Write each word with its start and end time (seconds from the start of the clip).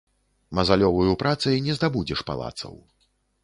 Мазалёваю 0.59 1.11
працай 1.25 1.55
не 1.67 1.77
здабудзеш 1.79 2.19
палацаў 2.33 2.73